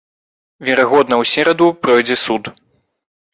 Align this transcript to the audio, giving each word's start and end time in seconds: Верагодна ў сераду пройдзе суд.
Верагодна 0.69 1.15
ў 1.21 1.31
сераду 1.33 1.67
пройдзе 1.85 2.17
суд. 2.25 2.43